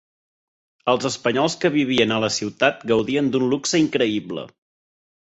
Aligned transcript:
Els 0.93 1.03
espanyols 1.09 1.55
que 1.63 1.69
vivien 1.75 2.13
a 2.15 2.17
la 2.23 2.29
ciutat 2.37 2.81
gaudien 2.93 3.29
d'un 3.37 3.47
luxe 3.53 3.83
increïble. 3.83 4.47